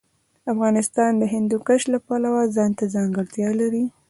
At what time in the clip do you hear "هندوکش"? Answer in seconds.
1.33-1.81